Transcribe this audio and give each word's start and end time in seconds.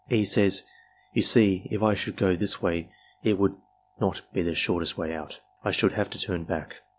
E. 0.09 0.25
says: 0.25 0.63
"You 1.13 1.21
see, 1.21 1.67
if 1.69 1.83
I 1.83 1.93
should 1.93 2.17
go 2.17 2.35
this 2.35 2.59
way, 2.59 2.91
it 3.21 3.37
would 3.37 3.55
not 3.99 4.23
be 4.33 4.41
the 4.41 4.55
shortest 4.55 4.97
way 4.97 5.13
out. 5.13 5.41
I 5.63 5.69
should 5.69 5.91
have 5.91 6.09
to 6.09 6.17
turn 6.19 6.43
back.'' 6.43 6.77